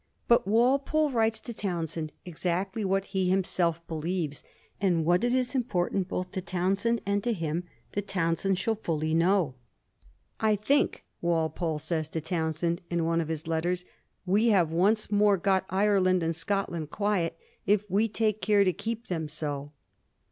[0.27, 4.43] But Walpole writes to Townshend exactly what he himself believes,
[4.81, 9.13] and what it is important both to Townshend and to him that Townshend shall fully
[9.13, 9.53] know.
[9.97, 14.71] * I think,' Walpole says to Townshend in one of his letters, * we have
[14.71, 17.37] once more got Ireland and Scotland quiet,
[17.67, 19.71] if we take care to keep them so.'